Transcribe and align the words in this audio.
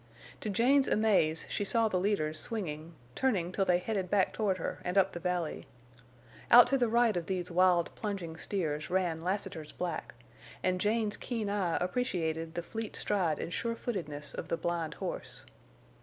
To 0.39 0.49
Jane's 0.49 0.87
amaze 0.87 1.45
she 1.47 1.63
saw 1.63 1.87
the 1.87 1.99
leaders 1.99 2.39
swinging, 2.39 2.95
turning 3.13 3.51
till 3.51 3.65
they 3.65 3.77
headed 3.77 4.09
back 4.09 4.33
toward 4.33 4.57
her 4.57 4.81
and 4.83 4.97
up 4.97 5.11
the 5.11 5.19
valley. 5.19 5.67
Out 6.49 6.65
to 6.65 6.77
the 6.79 6.87
right 6.89 7.15
of 7.15 7.27
these 7.27 7.51
wild 7.51 7.93
plunging 7.93 8.35
steers 8.35 8.89
ran 8.89 9.21
Lassiter's 9.23 9.71
black, 9.71 10.15
and 10.63 10.81
Jane's 10.81 11.17
keen 11.17 11.51
eye 11.51 11.77
appreciated 11.79 12.55
the 12.55 12.63
fleet 12.63 12.95
stride 12.95 13.37
and 13.37 13.53
sure 13.53 13.75
footedness 13.75 14.33
of 14.33 14.47
the 14.47 14.57
blind 14.57 14.95
horse. 14.95 15.45